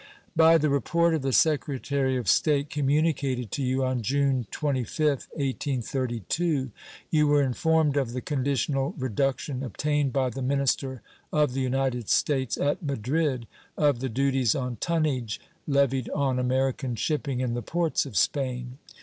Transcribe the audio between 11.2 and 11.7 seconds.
of the